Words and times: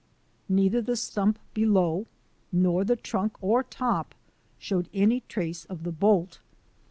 Neither 0.49 0.81
the 0.81 0.95
stump 0.95 1.37
below 1.53 2.07
nor 2.51 2.83
the 2.83 2.95
trunk 2.95 3.35
or 3.39 3.61
top 3.61 4.15
showed 4.57 4.89
any 4.95 5.19
trace 5.27 5.65
of 5.65 5.83
the 5.83 5.91
bolt. 5.91 6.39